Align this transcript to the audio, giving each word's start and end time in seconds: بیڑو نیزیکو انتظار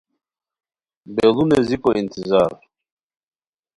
بیڑو 1.13 1.43
نیزیکو 1.49 1.89
انتظار 1.99 2.51